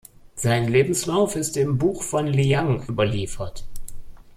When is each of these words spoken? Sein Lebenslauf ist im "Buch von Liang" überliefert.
Sein 0.33 0.67
Lebenslauf 0.67 1.35
ist 1.35 1.55
im 1.57 1.77
"Buch 1.77 2.01
von 2.01 2.25
Liang" 2.25 2.81
überliefert. 2.89 3.65